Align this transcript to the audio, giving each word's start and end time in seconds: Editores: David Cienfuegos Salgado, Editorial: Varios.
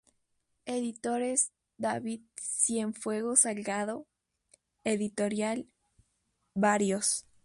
Editores: 0.65 1.51
David 1.77 2.21
Cienfuegos 2.35 3.41
Salgado, 3.41 4.07
Editorial: 4.83 5.67
Varios. 6.55 7.27